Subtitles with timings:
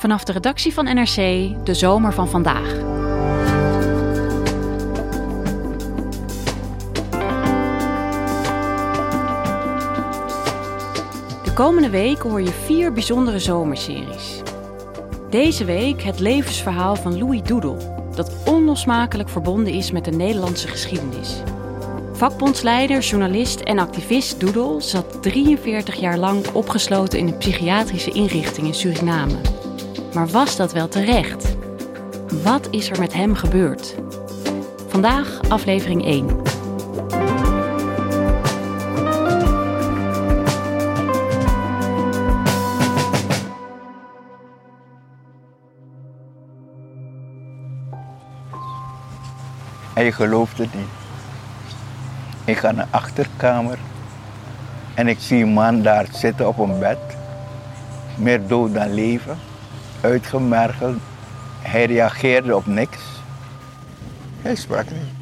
[0.00, 1.16] Vanaf de redactie van NRC,
[1.64, 2.68] de zomer van vandaag.
[11.44, 14.42] De komende week hoor je vier bijzondere zomerseries.
[15.30, 17.76] Deze week het levensverhaal van Louis Doedel,
[18.14, 21.42] dat onlosmakelijk verbonden is met de Nederlandse geschiedenis.
[22.12, 28.74] Vakbondsleider, journalist en activist Doedel zat 43 jaar lang opgesloten in een psychiatrische inrichting in
[28.74, 29.59] Suriname.
[30.14, 31.56] Maar was dat wel terecht?
[32.42, 33.94] Wat is er met hem gebeurd?
[34.88, 36.26] Vandaag aflevering 1.
[49.94, 50.88] Hij geloofde niet.
[52.44, 53.78] Ik ga naar de achterkamer
[54.94, 56.98] en ik zie een man daar zitten op een bed.
[58.16, 59.49] Meer dood dan leven.
[60.00, 60.98] Uitgemergeld.
[61.60, 62.98] Hij reageerde op niks.
[64.42, 65.18] Hij sprak niet.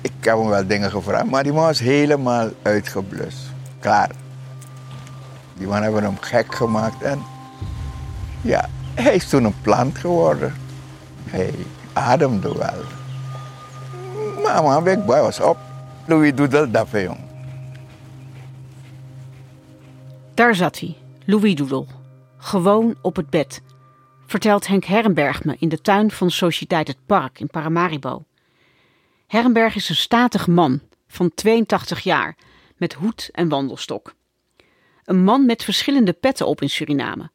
[0.00, 3.38] Ik heb hem wel dingen gevraagd, maar die man was helemaal uitgeblust.
[3.78, 4.10] Klaar.
[5.54, 7.22] Die man hebben hem gek gemaakt en
[8.40, 10.54] ja, hij is toen een plant geworden.
[11.24, 11.54] Hij
[11.92, 12.84] ademde wel.
[14.42, 15.58] Maar man, Big Boy was op.
[16.06, 17.18] Louis Doedel, dapper jong.
[20.34, 21.86] Daar zat hij, Louis Doedel.
[22.36, 23.62] Gewoon op het bed.
[24.26, 28.24] Vertelt Henk Herrenberg me in de tuin van Sociëteit Het Park in Paramaribo.
[29.26, 32.36] Herrenberg is een statig man van 82 jaar
[32.76, 34.14] met hoed en wandelstok.
[35.04, 37.30] Een man met verschillende petten op in Suriname.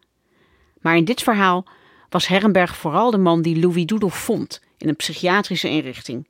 [0.82, 1.66] Maar in dit verhaal
[2.10, 6.28] was Herrenberg vooral de man die Louis Doedel vond in een psychiatrische inrichting.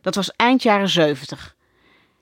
[0.00, 1.56] Dat was eind jaren 70.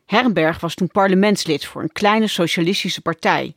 [0.06, 3.55] Herrenberg was toen parlementslid voor een kleine socialistische partij.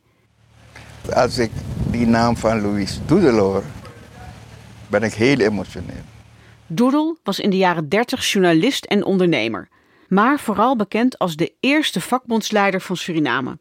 [1.14, 1.50] Als ik
[1.90, 3.62] die naam van Louis Doedel hoor,
[4.88, 6.02] ben ik heel emotioneel.
[6.66, 9.68] Doedel was in de jaren 30 journalist en ondernemer,
[10.08, 13.58] maar vooral bekend als de eerste vakbondsleider van Suriname.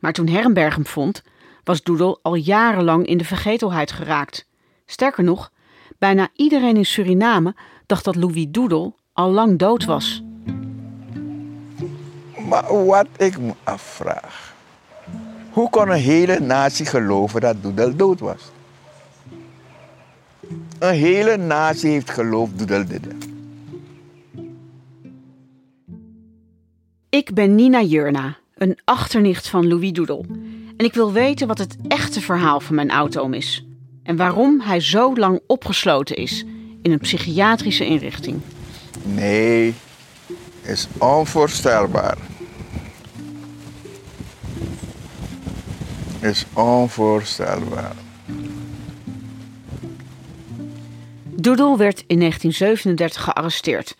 [0.00, 1.22] Maar toen Herrenberg hem vond,
[1.64, 4.46] was Doedel al jarenlang in de vergetelheid geraakt.
[4.86, 5.50] Sterker nog,
[5.98, 7.54] bijna iedereen in Suriname
[7.86, 10.22] dacht dat Louis Doedel al lang dood was.
[12.48, 14.54] Maar wat ik me afvraag,
[15.50, 18.42] hoe kon een hele natie geloven dat Doedel dood was?
[20.84, 22.52] Een hele natie heeft geloofd.
[27.08, 30.26] Ik ben Nina Jurna, een achternicht van Louis Doedel.
[30.76, 33.66] En ik wil weten wat het echte verhaal van mijn oud-oom is.
[34.02, 36.44] En waarom hij zo lang opgesloten is
[36.82, 38.40] in een psychiatrische inrichting.
[39.02, 39.74] Nee,
[40.62, 42.18] is onvoorstelbaar.
[46.20, 48.03] Is onvoorstelbaar.
[51.36, 53.96] Doedel werd in 1937 gearresteerd.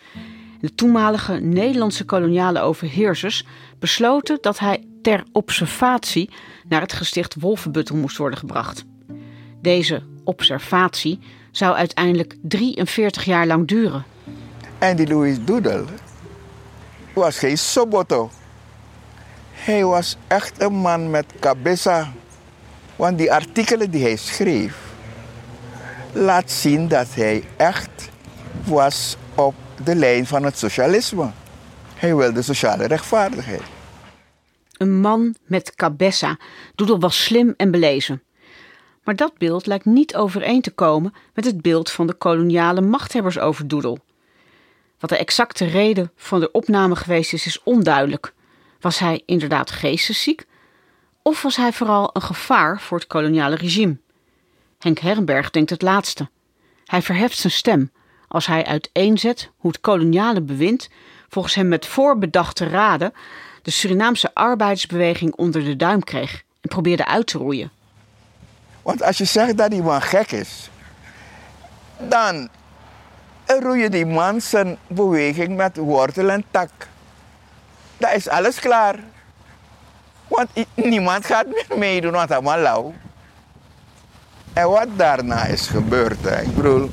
[0.60, 3.46] De toenmalige Nederlandse koloniale overheersers
[3.78, 6.30] besloten dat hij ter observatie
[6.68, 8.84] naar het gesticht Wolvenbuttel moest worden gebracht.
[9.60, 11.18] Deze observatie
[11.50, 14.04] zou uiteindelijk 43 jaar lang duren.
[14.78, 15.84] En die Louis Doedel
[17.14, 18.30] was geen soboto.
[19.52, 22.12] Hij was echt een man met cabeza.
[22.96, 24.83] Want die artikelen die hij schreef,
[26.14, 28.10] laat zien dat hij echt
[28.64, 29.54] was op
[29.84, 31.30] de lijn van het socialisme.
[31.94, 33.62] Hij wilde sociale rechtvaardigheid.
[34.76, 36.38] Een man met cabessa.
[36.74, 38.22] Doedel was slim en belezen.
[39.04, 43.38] Maar dat beeld lijkt niet overeen te komen met het beeld van de koloniale machthebbers
[43.38, 43.98] over Doedel.
[44.98, 48.32] Wat de exacte reden van de opname geweest is, is onduidelijk.
[48.80, 50.44] Was hij inderdaad geestesziek?
[51.22, 53.96] Of was hij vooral een gevaar voor het koloniale regime?
[54.84, 56.28] Henk Herrenberg denkt het laatste.
[56.84, 57.92] Hij verheft zijn stem
[58.28, 60.88] als hij uiteenzet hoe het koloniale bewind,
[61.28, 63.12] volgens hem met voorbedachte raden,
[63.62, 67.70] de Surinaamse arbeidersbeweging onder de duim kreeg en probeerde uit te roeien.
[68.82, 70.70] Want als je zegt dat die man gek is,
[71.98, 72.48] dan
[73.46, 76.70] roeien die man zijn beweging met wortel en tak.
[77.96, 78.98] Dat is alles klaar.
[80.28, 82.94] Want niemand gaat meer meedoen, want allemaal lauw.
[84.54, 86.90] En wat daarna is gebeurd, hè, ik bedoel.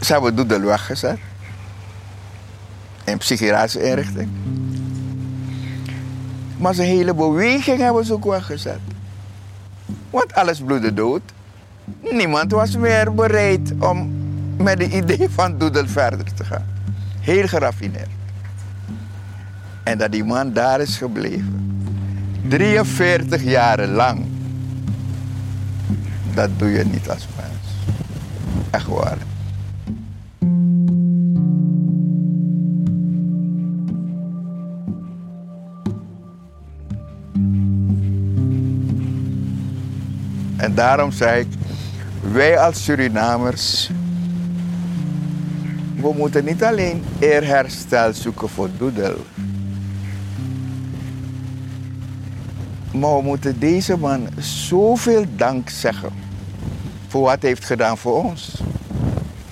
[0.00, 1.18] Ze hebben doedel weggezet.
[3.04, 4.28] In psychiatrische inrichting.
[6.56, 8.80] Maar zijn hele beweging hebben ze ook weggezet.
[10.10, 11.22] Want alles bloedde dood.
[12.10, 14.12] Niemand was meer bereid om
[14.56, 16.66] met het idee van doedel verder te gaan.
[17.20, 18.10] Heel geraffineerd.
[19.82, 21.61] En dat die man daar is gebleven.
[22.48, 24.24] 43 jaren lang.
[26.34, 27.50] Dat doe je niet als mens.
[28.70, 29.18] Echt waar.
[40.56, 41.46] En daarom zei ik,
[42.32, 43.90] wij als Surinamers,
[45.96, 49.16] we moeten niet alleen eerherstel zoeken voor Doedel.
[52.92, 56.12] Maar we moeten deze man zoveel dank zeggen
[57.08, 58.60] voor wat hij heeft gedaan voor ons.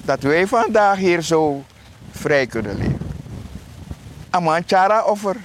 [0.04, 1.64] Dat wij vandaag hier zo
[2.10, 2.98] vrij kunnen leven.
[4.31, 5.37] Amanchara offer.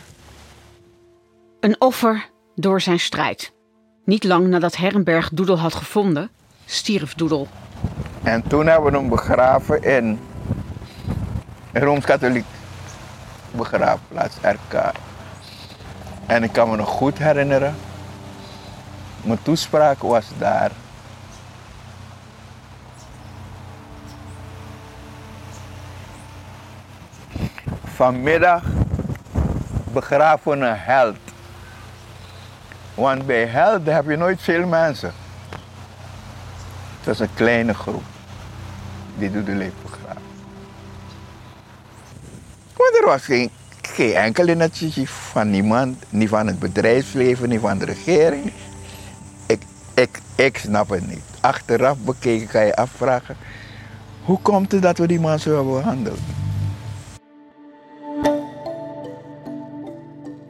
[1.60, 3.54] Een offer door zijn strijd.
[4.06, 6.30] Niet lang nadat Herrenberg Doedel had gevonden,
[6.66, 7.48] stierf Doedel.
[8.24, 10.20] En toen hebben we hem begraven in
[11.72, 12.46] een Rooms-Katholiek
[13.52, 14.92] begraafplaats, RK.
[16.26, 17.76] En ik kan me nog goed herinneren,
[19.22, 20.72] mijn toespraak was daar.
[27.84, 28.64] Vanmiddag
[29.94, 31.18] begraven een held.
[32.94, 35.14] Want bij helden heb je nooit veel mensen.
[36.98, 38.04] Het was een kleine groep
[39.18, 40.22] die door de leef begraven.
[42.76, 43.50] Want er was geen,
[43.96, 48.52] geen enkel initiatief van niemand, niet van het bedrijfsleven, niet van de regering.
[49.48, 49.62] Ik,
[49.94, 51.24] ik, ik snap het niet.
[51.42, 53.38] Achteraf bekeken kan je afvragen,
[54.24, 56.20] hoe komt het dat we die man zo hebben behandeld?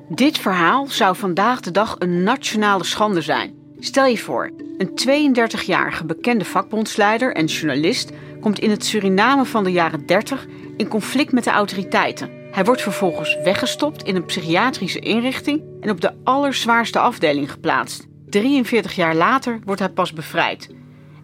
[0.09, 3.53] Dit verhaal zou vandaag de dag een nationale schande zijn.
[3.80, 9.71] Stel je voor, een 32-jarige bekende vakbondsleider en journalist komt in het Suriname van de
[9.71, 10.45] jaren 30
[10.77, 12.44] in conflict met de autoriteiten.
[12.56, 18.07] Hij wordt vervolgens weggestopt in een psychiatrische inrichting en op de allerzwaarste afdeling geplaatst.
[18.30, 20.69] 43 jaar later wordt hij pas bevrijd.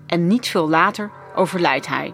[0.07, 2.13] En niet veel later overlijdt hij.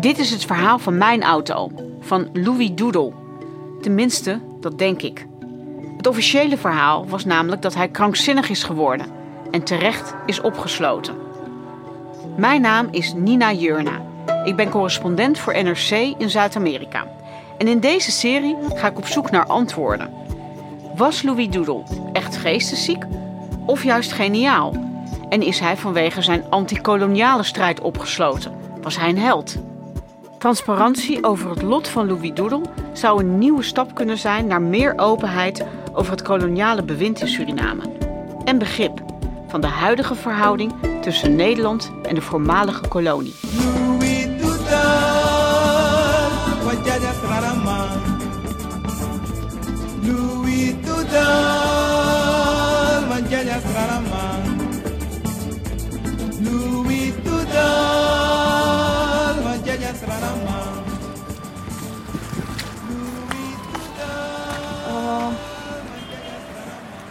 [0.00, 1.70] Dit is het verhaal van mijn auto,
[2.00, 3.12] van Louis Doodle.
[3.80, 5.26] Tenminste, dat denk ik.
[5.96, 9.06] Het officiële verhaal was namelijk dat hij krankzinnig is geworden
[9.50, 11.14] en terecht is opgesloten.
[12.36, 14.02] Mijn naam is Nina Jurna.
[14.44, 17.16] Ik ben correspondent voor NRC in Zuid-Amerika.
[17.58, 20.10] En in deze serie ga ik op zoek naar antwoorden.
[20.96, 21.82] Was Louis Doodle
[22.12, 23.04] echt geestesziek
[23.66, 24.72] of juist geniaal?
[25.28, 28.52] En is hij vanwege zijn antikoloniale strijd opgesloten?
[28.82, 29.56] Was hij een held?
[30.38, 32.62] Transparantie over het lot van Louis Doodle
[32.92, 37.82] zou een nieuwe stap kunnen zijn naar meer openheid over het koloniale bewind in Suriname.
[38.44, 39.02] En begrip
[39.48, 43.34] van de huidige verhouding tussen Nederland en de voormalige kolonie.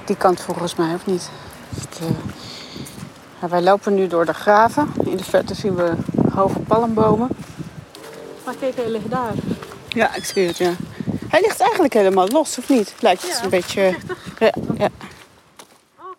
[0.08, 1.30] Die kant volgens mij, of niet?
[1.76, 2.08] Het, eh,
[3.42, 4.92] ja, wij lopen nu door de graven.
[5.06, 5.92] In de verte zien we
[6.34, 7.30] hoge palmbomen.
[8.46, 9.34] Maar kijk, hij ligt daar.
[9.88, 10.72] Ja, ik zie het, ja.
[11.28, 12.96] Hij ligt eigenlijk helemaal los, of niet?
[13.00, 13.96] Lijkt het Ja, een beetje...
[14.40, 14.90] Ja, ja.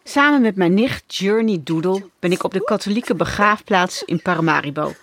[0.05, 4.95] Samen met mijn nicht Journey Doodle ben ik op de katholieke begraafplaats in Paramaribo.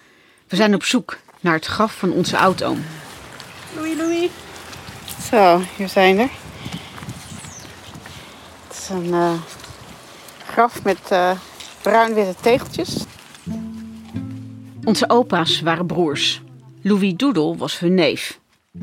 [0.48, 2.86] We zijn op zoek naar het graf van onze oudoom.
[3.76, 4.30] Louis, Louis.
[5.30, 6.30] Zo, hier zijn er.
[8.90, 9.32] Een eh,
[10.48, 11.32] graf met eh,
[11.82, 13.04] bruin-witte tegeltjes.
[14.84, 16.42] Onze opa's waren broers.
[16.82, 18.40] Louis Doodle was hun neef.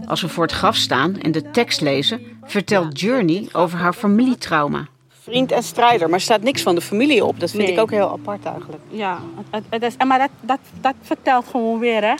[0.06, 4.86] Als we voor het graf staan en de tekst lezen, vertelt Journey over haar familietrauma.
[5.22, 7.40] Vriend en strijder, maar er staat niks van de familie op.
[7.40, 7.72] Dat vind Nee.
[7.72, 8.82] ik ook heel apart eigenlijk.
[8.88, 12.14] Ja, het, het is, maar dat, dat, dat vertelt gewoon weer hè,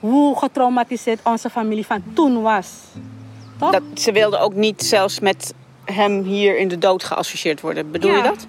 [0.00, 2.68] hoe getraumatiseerd onze familie van toen was.
[3.58, 3.72] Toch?
[3.72, 7.90] Dat, ze wilden ook niet zelfs met hem hier in de dood geassocieerd worden.
[7.90, 8.44] Bedoel je dat?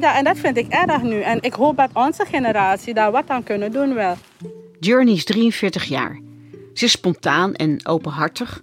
[0.00, 1.20] Ja, en dat vind ik erg nu.
[1.20, 4.16] En ik hoop dat onze generatie daar wat aan kunnen doen wel.
[4.80, 6.20] Journey is 43 jaar.
[6.74, 8.62] Ze is spontaan en openhartig.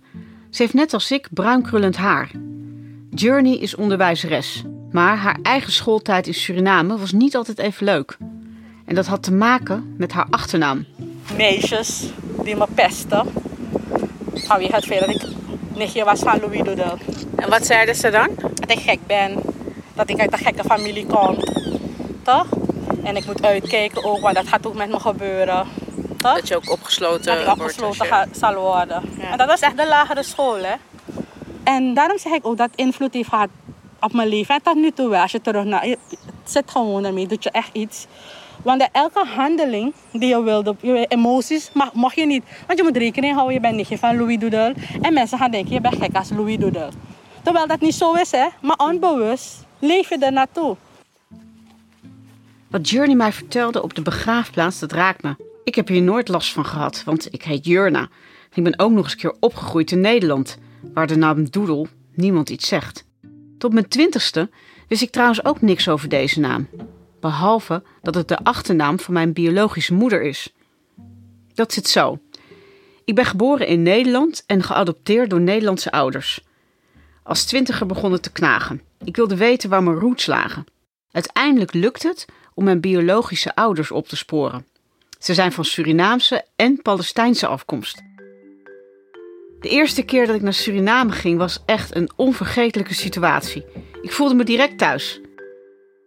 [0.49, 2.31] Ze heeft net als ik bruin krullend haar.
[3.09, 8.17] Journey is onderwijzeres, maar haar eigen schooltijd in Suriname was niet altijd even leuk.
[8.85, 10.85] En dat had te maken met haar achternaam.
[11.37, 12.09] meisjes
[12.43, 13.27] die me pesten.
[14.33, 15.35] Vanwege het feit
[15.75, 16.97] nichtje was van Louis Doodle.
[17.35, 18.29] En wat zeiden ze dan?
[18.53, 19.39] Dat ik gek ben.
[19.93, 21.37] Dat ik uit een gekke familie kom.
[22.23, 22.45] Toch?
[23.03, 25.67] En ik moet uitkijken ook, want dat gaat ook met me gebeuren.
[26.17, 26.35] Toch?
[26.35, 27.61] Dat je ook opgesloten dat ik wordt.
[27.61, 29.03] opgesloten je- zal worden.
[29.17, 29.31] Ja.
[29.31, 30.73] En dat was echt de lagere school, hè.
[31.63, 33.49] En daarom zeg ik ook dat invloed heeft gehad
[33.99, 34.55] op mijn leven.
[34.55, 35.81] En tot nu toe wel, als je terug naar...
[35.83, 35.97] Het
[36.51, 38.05] zit gewoon ermee, doet je echt iets.
[38.63, 42.43] Want elke handeling die je wilde, je emoties, mag, mag je niet.
[42.67, 44.75] Want je moet rekening houden, je bent nichtje van Louis Doodle.
[45.01, 46.89] En mensen gaan denken, je bent gek als Louis Doodle.
[47.43, 48.47] Terwijl dat niet zo is, hè.
[48.61, 50.75] Maar onbewust leef je er naartoe.
[52.69, 55.35] Wat Journey mij vertelde op de begraafplaats, dat raakt me.
[55.63, 58.07] Ik heb hier nooit last van gehad, want ik heet Jurna.
[58.53, 60.57] Ik ben ook nog eens een keer opgegroeid in Nederland,
[60.93, 63.05] waar de naam Doedel niemand iets zegt.
[63.57, 64.49] Tot mijn twintigste
[64.87, 66.67] wist ik trouwens ook niks over deze naam.
[67.23, 70.53] Behalve dat het de achternaam van mijn biologische moeder is.
[71.53, 72.19] Dat zit zo.
[73.05, 76.43] Ik ben geboren in Nederland en geadopteerd door Nederlandse ouders.
[77.23, 78.81] Als twintiger begon het te knagen.
[79.03, 80.65] Ik wilde weten waar mijn roots lagen.
[81.11, 84.65] Uiteindelijk lukt het om mijn biologische ouders op te sporen.
[85.19, 88.01] Ze zijn van Surinaamse en Palestijnse afkomst.
[89.59, 93.65] De eerste keer dat ik naar Suriname ging was echt een onvergetelijke situatie.
[94.01, 95.21] Ik voelde me direct thuis.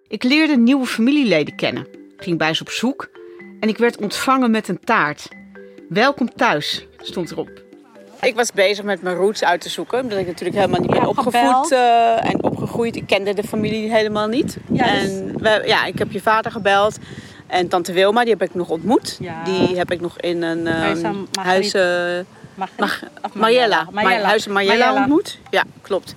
[0.08, 1.86] Ik leerde nieuwe familieleden kennen,
[2.16, 3.10] ging bij ze op zoek
[3.60, 5.28] en ik werd ontvangen met een taart.
[5.88, 7.50] Welkom thuis, stond erop.
[8.20, 11.06] Ik was bezig met mijn roots uit te zoeken, omdat ik natuurlijk helemaal niet ben
[11.06, 12.96] opgevoed eh, en opgegroeid.
[12.96, 14.56] Ik kende de familie helemaal niet.
[14.72, 16.98] Ja, dus- En we, ja, ik heb je vader gebeld.
[17.46, 19.16] En tante Wilma, die heb ik nog ontmoet.
[19.20, 19.44] Ja.
[19.44, 22.18] Die heb ik nog in een ehm, Huis eh,
[22.54, 23.00] Mag,
[23.32, 23.88] Mariella.
[23.90, 24.26] Mariella.
[24.26, 25.38] Huis Mariella ontmoet.
[25.50, 26.14] Ja, klopt.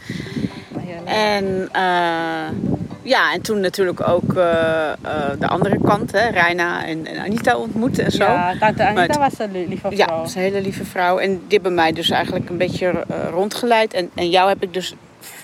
[0.70, 1.06] Mariella.
[1.06, 4.98] En eh, ja, en toen natuurlijk ook eh, eh,
[5.40, 8.24] de andere kant, hè, Reina en, en Anita ontmoet en zo.
[8.24, 10.18] Ja, tante Anita Maar- was een lieve Ja, vrouw.
[10.18, 11.18] dat is een hele lieve vrouw.
[11.18, 13.94] En die hebben mij dus eigenlijk een beetje eh, rondgeleid.
[13.94, 14.94] En, en jou heb ik dus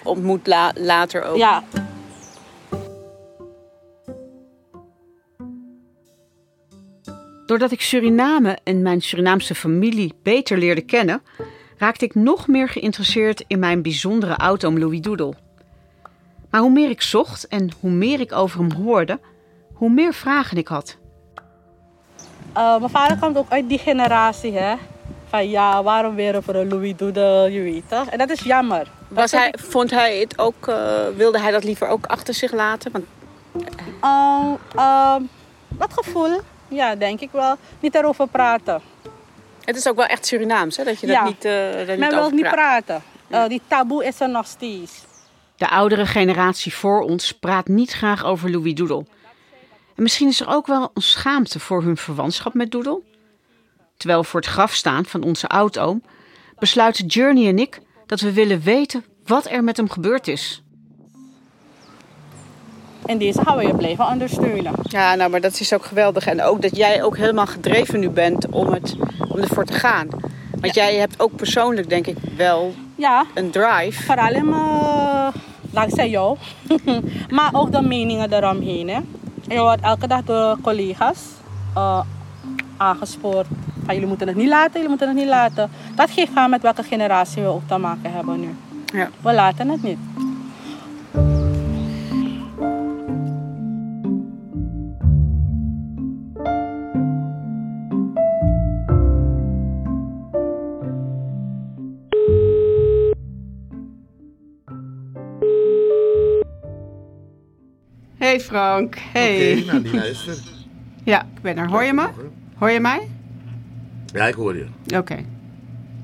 [0.04, 1.38] ontmoet la- later ook.
[1.38, 1.64] Ja,
[7.46, 11.22] Doordat ik Suriname en mijn Surinaamse familie beter leerde kennen,
[11.78, 15.36] raakte ik nog meer geïnteresseerd in mijn bijzondere oud-oom Louis Doedel.
[16.56, 19.20] Maar hoe meer ik zocht en hoe meer ik over hem hoorde,
[19.74, 20.98] hoe meer vragen ik had.
[22.54, 24.76] Eh, mijn vader komt ook uit die generatie, hè.
[25.30, 28.08] Van ja, waarom weer voor een Louis Doodle, je weet toch?
[28.08, 28.88] En dat is jammer.
[29.08, 32.92] Was hij, vond hij het ook, eh, wilde hij dat liever ook achter zich laten?
[32.92, 33.06] Want
[35.70, 37.56] dat gevoel, ja, denk ik wel.
[37.80, 38.82] Niet erover praten.
[39.64, 40.84] het is ook wel echt Surinaams, hè?
[40.84, 41.24] Dat je dat Ja.
[41.24, 42.54] niet, eh dat Men niet wil over niet praat.
[42.86, 43.04] praten.
[43.28, 45.04] Eh, die taboe is er nog steeds.
[45.58, 49.08] De oudere generatie voor ons praat niet graag over Louis Doedel.
[49.96, 53.04] En misschien is er ook wel een schaamte voor hun verwantschap met Doedel.
[53.98, 56.04] Terwijl we voor het graf staan van onze oudoom,
[56.60, 60.64] besluiten Journey en ik dat we willen weten wat er met hem gebeurd is.
[63.06, 64.74] En deze gaan we je blijven ondersteunen.
[64.84, 66.26] Ja, nou, maar dat is ook geweldig.
[66.26, 68.96] En ook dat jij ook helemaal gedreven nu bent om, het,
[69.28, 70.08] om ervoor te gaan.
[70.60, 74.04] Want jij hebt ook persoonlijk, denk ik, wel Ja, een drive.
[74.04, 75.15] vooral in mijn,
[75.76, 76.38] dankzij jou.
[77.38, 78.90] maar ook de meningen eromheen.
[78.90, 79.00] Hè.
[79.48, 81.20] Je wordt elke dag door collega's
[81.76, 82.00] eh,
[82.78, 83.48] aangespoord.
[83.86, 85.70] Van, jullie moeten het niet laten, jullie moeten het niet laten.
[85.96, 88.56] Dat geeft aan met welke generatie we ook te maken hebben nu.
[88.94, 89.10] Ja.
[89.22, 89.98] We laten het niet.
[108.36, 109.52] Hey Frank, hey.
[109.58, 110.38] Oké, nou die luister.
[111.04, 111.70] Ja, ik ben er.
[111.70, 112.08] Hoor je me?
[112.58, 113.10] Hoor je mij?
[114.14, 114.66] Ja, ik hoor je.
[114.96, 115.14] Oké.
[115.14, 115.26] Ik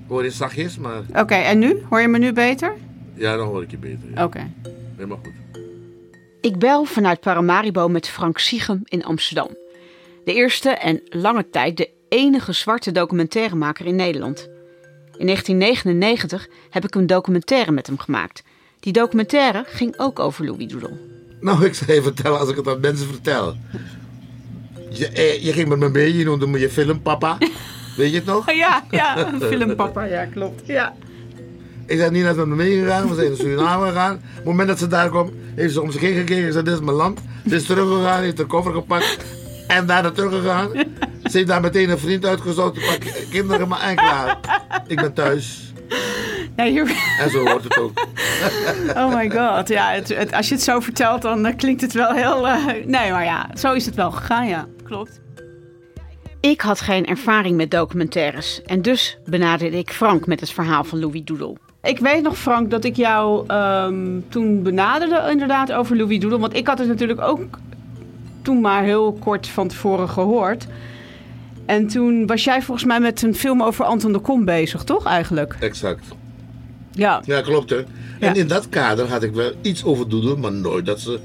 [0.07, 1.81] hoor je zachtjes, maar Oké, en nu?
[1.89, 2.73] Hoor je me nu beter?
[3.13, 4.09] ja, dan hoor ik je beter.
[4.15, 4.23] Ja.
[4.23, 4.51] Oké.
[4.95, 5.63] Helemaal goed.
[6.41, 9.47] Ik bel vanuit Paramaribo met Frank Siegem in Amsterdam.
[10.25, 14.49] De eerste en lange tijd de enige zwarte documentairemaker in Nederland.
[15.17, 18.43] In 1999 heb ik een documentaire met hem gemaakt.
[18.79, 21.10] Die documentaire ging ook over Louis Doedel.
[21.41, 23.55] Nou, ik zal je vertellen als ik het aan mensen vertel.
[24.89, 27.37] Je, eh, je ging met me mee, je noemde me je filmpapa.
[27.97, 28.51] Weet je het nog?
[28.51, 30.61] Ja, ja, filmpapa, ja, klopt.
[30.65, 30.93] Ja.
[31.85, 34.15] Ik ben niet naar me meegegaan, we zijn naar Suriname gegaan.
[34.15, 36.63] Op het moment dat ze daar kwam, heeft ze om zich heen gekeken en zei:
[36.63, 37.19] Dit is mijn land.
[37.49, 39.17] Ze is teruggegaan, heeft haar koffer gepakt
[39.67, 40.69] en daar naartoe gegaan.
[41.23, 42.79] Ze heeft daar meteen een vriend uitgezocht,
[43.29, 44.39] kinderen, maar en klaar.
[44.87, 45.70] Ik ben thuis.
[46.55, 47.91] Ja, hier- En zo hoort het ook.
[48.97, 51.93] Oh my god, ja, het, het- als je het zo vertelt, dan eh, klinkt het
[51.93, 52.47] wel heel...
[52.47, 55.19] eh, nee, maar ja, zo is het wel gegaan, ja, klopt.
[56.39, 60.99] Ik had geen ervaring met documentaires en dus benaderde ik Frank met het verhaal van
[60.99, 61.57] Louis Doedel.
[61.81, 66.39] Ik weet nog, Frank, dat ik jou ehm, toen benaderde inderdaad over Louis Doedel.
[66.39, 67.41] Want ik had het natuurlijk ook
[68.41, 70.67] toen maar heel kort van tevoren gehoord.
[71.65, 75.05] En toen was jij volgens mij met een film over Anton de Kom bezig, toch
[75.05, 75.55] eigenlijk?
[75.59, 76.05] Exact.
[76.91, 77.21] Ja.
[77.25, 77.83] Ja, klopt hè.
[78.19, 81.19] En in dat kader had ik wel iets over Doedel, maar nooit dat ze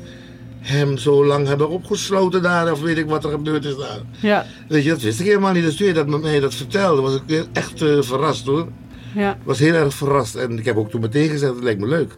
[0.61, 4.00] hem zo lang hebben opgesloten daar, of weet ik wat er gebeurd is daar.
[4.20, 4.46] Ja.
[4.68, 5.62] Weet je, dat wist ik helemaal niet.
[5.64, 8.68] Dus toen je dat met mij dat vertelde, was ik echt eh, verrast hoor.
[9.14, 9.38] Ja.
[9.44, 12.12] Was heel erg verrast en ik heb ook toen meteen gezegd, het lijkt me leuk.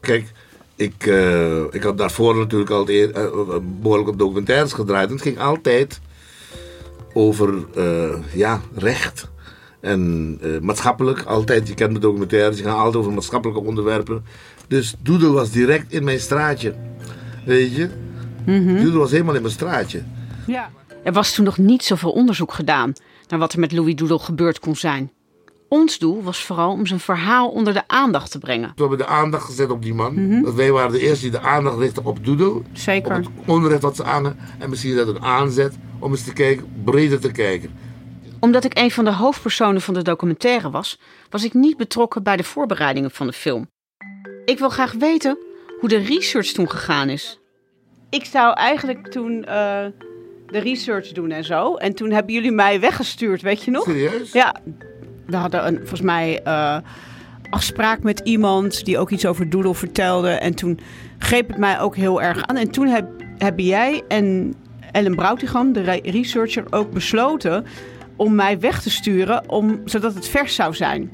[0.00, 0.32] Kijk,
[0.76, 5.06] ik, eh, ik had daarvoor natuurlijk al eer- eh, eh, behoorlijk op documentaires gedraaid.
[5.08, 6.00] En het ging altijd
[7.12, 7.54] over
[8.32, 9.28] ja, recht.
[9.86, 14.24] En eh, maatschappelijk, altijd, je kent de documentaires, die gaan altijd over maatschappelijke onderwerpen.
[14.68, 16.74] Dus Doedel was direct in mijn straatje.
[17.44, 17.88] Weet je?
[18.82, 20.02] Doedel was helemaal in mijn straatje.
[20.46, 20.70] ja.
[21.04, 22.92] Er was toen nog niet zoveel onderzoek gedaan
[23.28, 25.10] naar wat er met Louis Doedel gebeurd kon zijn.
[25.68, 28.72] Ons doel was vooral om zijn verhaal onder de aandacht te brengen.
[28.74, 30.42] We hebben de aandacht gezet op die man.
[30.42, 32.62] Dat wij waren de eerste die de aandacht richtten op Doedel.
[32.72, 33.16] Zeker.
[33.16, 36.66] Op het onrecht wat ze aan En misschien dat een aanzet om eens te kijken,
[36.84, 37.70] breder te kijken.
[38.46, 40.98] Omdat ik een van de hoofdpersonen van de documentaire was,
[41.30, 43.70] was ik niet betrokken bij de voorbereidingen van de film.
[44.44, 45.38] Ik wil graag weten
[45.80, 47.40] hoe de research toen gegaan is.
[48.10, 49.86] Ik zou eigenlijk toen eh,
[50.46, 51.74] de research doen en zo.
[51.74, 53.84] En toen hebben jullie mij weggestuurd, weet je nog?
[53.84, 54.32] Serieus?
[54.32, 54.54] Ja,
[55.26, 56.78] we hadden een, volgens mij eh,
[57.50, 60.30] afspraak met iemand die ook iets over Doodle vertelde.
[60.30, 60.80] En toen
[61.18, 62.56] greep het mij ook heel erg aan.
[62.56, 64.54] En toen heb, hebben jij en
[64.92, 67.66] Ellen Broutigam, de re- researcher, ook besloten
[68.16, 71.10] om mij weg te sturen, om, zodat het vers zou zijn.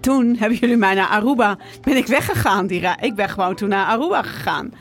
[0.00, 2.66] Toen hebben jullie mij naar Aruba, ben ik weggegaan.
[2.66, 4.72] Die ra- ik ben gewoon toen naar Aruba gegaan.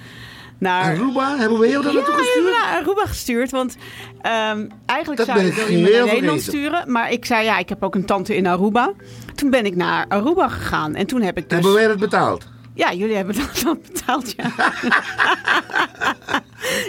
[0.57, 2.45] Naar, Aruba, hebben we jou daar ja, naartoe gestuurd?
[2.45, 3.51] me naar Aruba gestuurd.
[3.51, 3.77] Want
[4.21, 6.91] ehm, eigenlijk Dat zou ik heel naar Nederland sturen.
[6.91, 8.91] Maar ik zei, ja, ik heb ook een tante in Aruba.
[9.35, 10.95] Toen ben ik naar Aruba gegaan.
[10.95, 11.53] En toen heb ik dus...
[11.53, 12.47] Hebben wij dat betaald?
[12.73, 14.51] Ja, jullie hebben dat betaald, ja.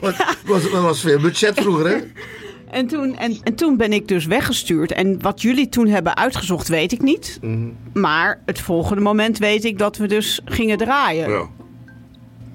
[0.00, 1.96] Want het was, het was veel budget vroeger, hè?
[2.74, 4.92] En toen, en, en toen ben ik dus weggestuurd.
[4.92, 7.38] En wat jullie toen hebben uitgezocht, weet ik niet.
[7.42, 7.68] Mhm.
[7.92, 11.30] Maar het volgende moment weet ik dat we dus gingen draaien.
[11.30, 11.46] Ja.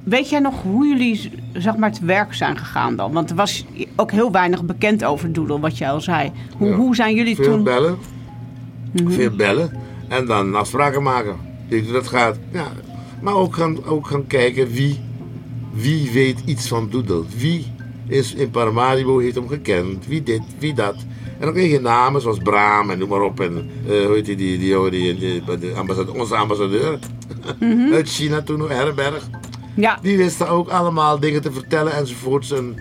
[0.03, 3.12] Weet jij nog hoe jullie zeg maar, het werk zijn gegaan dan?
[3.12, 6.32] Want er was ook heel weinig bekend over Doodle, wat jij al zei.
[6.58, 6.75] Hoe, Ja.
[6.75, 7.53] hoe zijn jullie Veel toen...
[7.55, 7.63] Mhm.
[7.63, 7.97] bellen.
[9.05, 9.71] Veel bellen.
[10.08, 11.36] En dan afspraken maken.
[11.91, 12.38] Dat gaat?
[12.51, 12.67] Ja.
[13.21, 14.99] Maar ook gaan, ook gaan kijken wie,
[15.73, 17.25] wie weet iets van Doedel.
[17.38, 17.65] Wie
[18.10, 20.08] is in Paramaribo, heeft hem gekend.
[20.08, 20.95] Wie dit, wie dat.
[21.39, 23.39] En dan kreeg je namen zoals Braam en noem maar op.
[23.39, 27.00] En eh, hoe heet die, die, die, die, die, de ambassadeur, onze ambassadeur.
[27.93, 29.28] Uit China toen Herberg.
[29.76, 32.52] Ja, Die wisten ook allemaal dingen te vertellen enzovoorts.
[32.52, 32.76] En,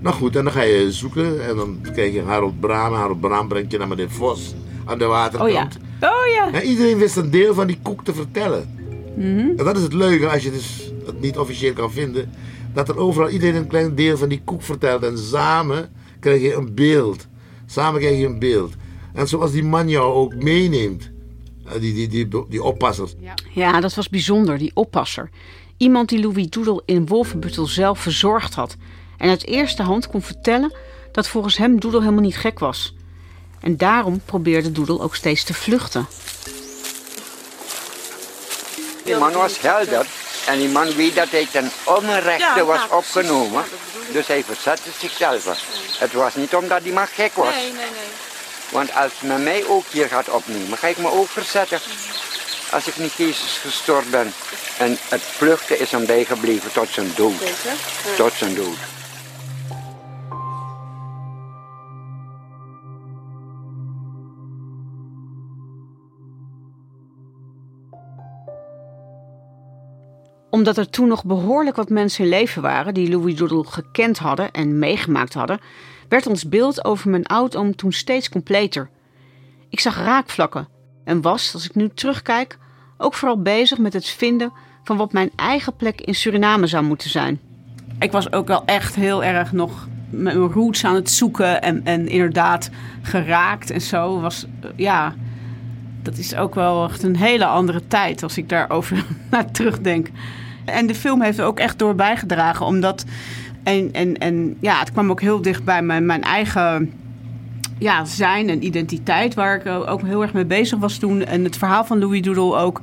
[0.00, 1.48] nou goed, en dan ga je zoeken.
[1.48, 2.92] En dan krijg je Harold Braam.
[2.92, 5.50] Harold Braam brengt je naar meneer Vos aan de waterkant.
[5.50, 5.68] oh ja.
[6.00, 6.52] Oh ja.
[6.60, 8.74] En iedereen wist een deel van die koek te vertellen.
[9.16, 9.38] Mhm.
[9.38, 12.30] En dat is het leuke als je dus het niet officieel kan vinden.
[12.74, 15.02] Dat er overal iedereen een klein deel van die koek vertelt.
[15.02, 17.26] En samen krijg je een beeld.
[17.66, 18.72] Samen krijg je een beeld.
[19.14, 21.10] En zoals die man jou ook meeneemt.
[21.66, 23.08] eh, Die, die, die, die oppasser.
[23.52, 25.30] Ja, dat was bijzonder, die oppasser.
[25.76, 28.76] Iemand die Louis Doedel in Wolfenbuttel zelf verzorgd had.
[29.18, 30.74] En uit eerste hand kon vertellen
[31.12, 32.94] dat volgens hem Doedel helemaal niet gek was.
[33.60, 36.06] En daarom probeerde Doedel ook steeds te vluchten.
[39.04, 40.06] Die man was helder
[40.46, 43.64] en die man weet dat hij ten onrechte was opgenomen.
[44.10, 45.44] Dus hij verzette zichzelf.
[45.98, 47.54] Het was niet omdat die man gek was.
[47.54, 48.08] Nee, nee, nee.
[48.68, 51.80] Want als men mij ook hier gaat opnemen, ga ik me ook verzetten.
[52.70, 54.34] Als ik niet geestesgestoord ben.
[54.78, 57.42] En het vluchten is hem bijgebleven tot zijn dood.
[58.16, 58.76] Tot zijn dood.
[70.54, 74.50] Omdat er toen nog behoorlijk wat mensen in leven waren die Louis Doedel gekend hadden
[74.50, 75.60] en meegemaakt hadden,
[76.08, 78.90] werd ons beeld over mijn oud-oom toen steeds completer.
[79.68, 80.68] Ik zag raakvlakken
[81.04, 82.58] en was, als ik nu terugkijk,
[82.98, 84.52] ook vooral bezig met het vinden
[84.84, 87.40] van wat mijn eigen plek in Suriname zou moeten zijn.
[87.98, 92.08] Ik was ook wel echt heel erg nog mijn roots aan het zoeken en, en
[92.08, 92.70] inderdaad
[93.02, 94.20] geraakt en zo.
[94.20, 95.14] Was, ja,
[96.02, 100.08] dat is ook wel echt een hele andere tijd als ik daarover naar terugdenk.
[100.64, 103.04] En de film heeft er ook echt door bijgedragen, omdat.
[103.62, 106.92] En, en, en ja, het kwam ook heel dicht bij mijn, mijn eigen
[107.78, 111.24] ja, zijn en identiteit, waar ik ook heel erg mee bezig was toen.
[111.24, 112.80] En het verhaal van Louis Doodle ook.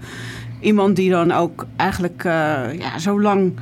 [0.59, 3.53] Iemand die dan ook eigenlijk eh, ja, zo lang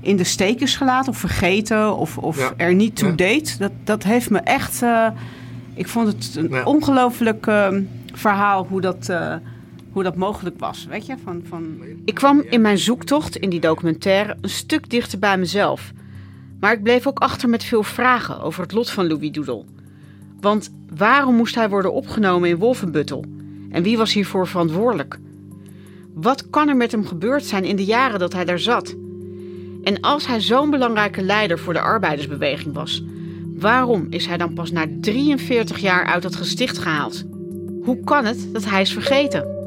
[0.00, 2.52] in de steek is gelaten of vergeten of, of Ja.
[2.56, 3.14] er niet toe Ja.
[3.14, 3.58] deed.
[3.58, 4.82] Dat, dat heeft me echt.
[4.82, 5.06] eh,
[5.74, 6.62] ik vond het een Ja.
[6.64, 7.68] ongelooflijk eh,
[8.12, 9.34] verhaal hoe dat, eh,
[9.92, 10.86] hoe dat mogelijk was.
[10.86, 11.14] Weet je?
[11.24, 11.76] Van, van...
[12.04, 15.92] Ik kwam in mijn zoektocht in die documentaire een stuk dichter bij mezelf.
[16.60, 19.66] Maar ik bleef ook achter met veel vragen over het lot van Louis Doedel.
[20.40, 23.24] Want waarom moest hij worden opgenomen in Wolfenbuttel?
[23.70, 25.18] En wie was hiervoor verantwoordelijk?
[26.14, 28.94] Wat kan er met hem gebeurd zijn in de jaren dat hij daar zat?
[29.82, 33.04] En als hij zo'n belangrijke leider voor de arbeidersbeweging was,
[33.54, 37.24] waarom is hij dan pas na 43 jaar uit het gesticht gehaald?
[37.82, 39.61] Hoe kan het dat hij is vergeten?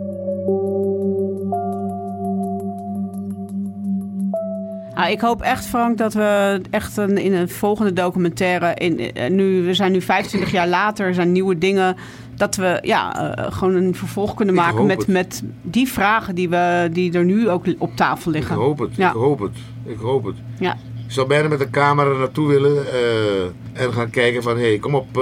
[4.96, 8.74] Nou, ik hoop echt, Frank, dat we echt een, in een volgende documentaire...
[8.74, 11.96] In, eh, nu, we zijn nu 25 jaar later, er zijn nieuwe dingen...
[12.36, 15.08] dat we ja, eh, gewoon een vervolg kunnen Ik maken met, het.
[15.08, 18.56] met die vragen die, we, die er nu ook op tafel Ik liggen.
[18.56, 19.08] hoop het, Ja.
[19.10, 20.36] ik hoop het, ik hoop het.
[20.60, 20.74] Ja.
[21.06, 24.58] Ik zou bijna met de camera naartoe willen eh, en gaan kijken van...
[24.58, 25.22] hé, hey, kom op,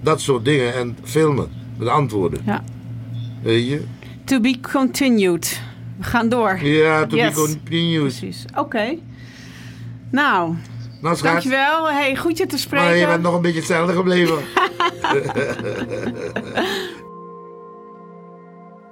[0.00, 2.40] dat soort dingen en filmen met antwoorden.
[2.46, 2.62] Ja.
[3.42, 3.82] Weet je?
[4.24, 5.60] To be continued.
[5.98, 6.58] We gaan door.
[6.62, 7.34] Ja, to Yes.
[7.34, 8.00] be continued.
[8.00, 8.44] Precies.
[8.56, 8.98] Oké.
[10.10, 10.54] Nou,
[11.00, 11.30] Nou, schat.
[11.32, 11.90] dankjewel.
[11.90, 12.86] Hey, goed je te spreken.
[12.86, 14.38] Maar je bent nog een beetje hetzelfde gebleven.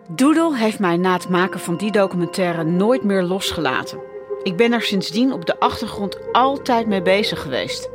[0.09, 3.99] Doodle heeft mij na het maken van die documentaire nooit meer losgelaten.
[4.43, 7.89] Ik ben er sindsdien op de achtergrond altijd mee bezig geweest.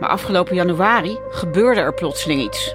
[0.00, 2.74] Maar afgelopen januari gebeurde er plotseling iets.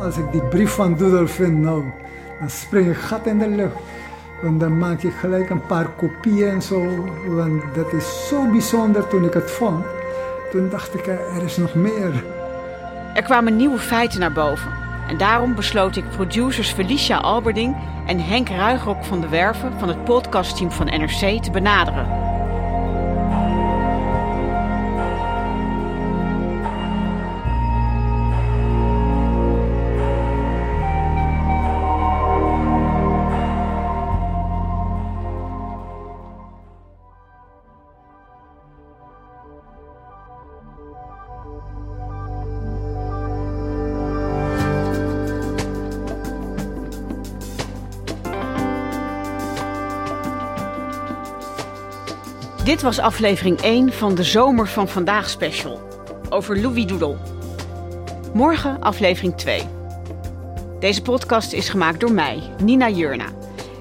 [0.00, 1.92] Als ik die brief van Doodle vind, nou,
[2.40, 3.76] dan spring ik gat in de lucht.
[4.42, 7.08] Want dan maak ik gelijk een paar kopieën en zo.
[7.26, 9.84] Want dat is zo bijzonder toen ik het vond.
[10.50, 12.24] Toen dacht ik, eh, er is nog meer.
[13.14, 14.72] Er kwamen nieuwe feiten naar boven.
[15.08, 17.76] En daarom besloot ik producers Felicia Alberding
[18.06, 22.29] en Henk Ruigrok van de Werven van het podcastteam van NRC te benaderen.
[52.70, 55.80] Dit was aflevering 1 van de Zomer van Vandaag special
[56.28, 57.18] over Louis Doedel.
[58.34, 59.62] Morgen aflevering 2.
[60.80, 63.26] Deze podcast is gemaakt door mij, Nina Jurna,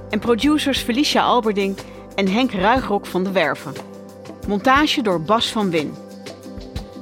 [0.10, 1.78] en producers Felicia Alberding
[2.16, 3.74] en Henk Ruigrok van de Werven.
[4.48, 5.94] Montage door Bas van Win.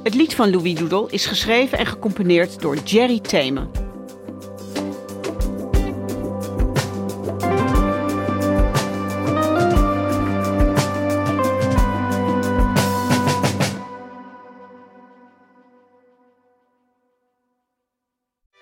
[0.02, 3.87] Het lied van Louis Doedel is geschreven en gecomponeerd door Jerry Themen.